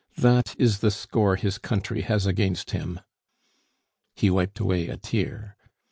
That 0.17 0.55
is 0.57 0.79
the 0.79 0.89
score 0.89 1.35
his 1.35 1.59
country 1.59 2.01
has 2.01 2.25
against 2.25 2.71
him!" 2.71 3.01
He 4.15 4.31
wiped 4.31 4.59
away 4.59 4.87
a 4.87 4.97
tear. 4.97 5.55